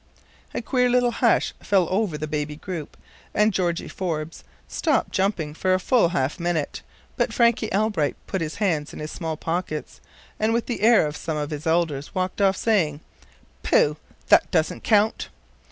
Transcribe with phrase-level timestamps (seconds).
[0.55, 2.97] A queer little hush fell over the baby group,
[3.35, 6.81] and Georgie Forbes stopped jumping for full half a minute,
[7.17, 10.01] but Frankie Elbright put his hands in his small pockets,
[10.39, 13.01] and with the air of some of his elders, walked off saying:
[13.61, 13.95] "Pooh!
[14.29, 15.29] that don't count."